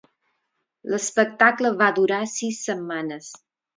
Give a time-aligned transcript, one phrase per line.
[0.93, 3.29] L"espectacle va durar sis setmanes.